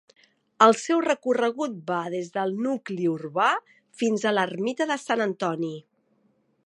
El 0.65 0.71
seu 0.83 1.01
recorregut 1.07 1.75
va 1.91 1.99
des 2.13 2.31
del 2.37 2.55
nucli 2.69 3.05
urbà 3.11 3.51
fins 4.01 4.25
a 4.25 4.33
l'ermita 4.39 4.89
de 4.93 4.99
Sant 5.07 5.25
Antoni. 5.31 5.75